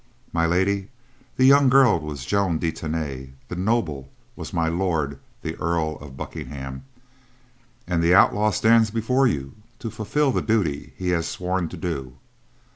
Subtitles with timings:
[0.33, 0.87] "My Lady,
[1.37, 6.17] the young girl was Joan de Tany; the noble was My Lord the Earl of
[6.17, 6.85] Buckingham;
[7.85, 12.13] and the outlaw stands before you to fulfill the duty he has sworn to do.